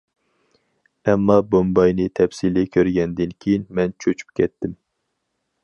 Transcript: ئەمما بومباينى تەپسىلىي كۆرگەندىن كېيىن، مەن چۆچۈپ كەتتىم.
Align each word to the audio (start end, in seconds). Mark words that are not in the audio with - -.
ئەمما 1.11 1.35
بومباينى 1.51 2.07
تەپسىلىي 2.21 2.69
كۆرگەندىن 2.77 3.37
كېيىن، 3.45 3.69
مەن 3.81 3.95
چۆچۈپ 4.07 4.35
كەتتىم. 4.41 4.75